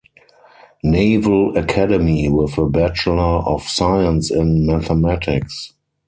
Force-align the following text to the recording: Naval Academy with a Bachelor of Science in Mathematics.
Naval 0.83 1.55
Academy 1.55 2.27
with 2.27 2.57
a 2.57 2.67
Bachelor 2.67 3.43
of 3.45 3.61
Science 3.61 4.31
in 4.31 4.65
Mathematics. 4.65 5.73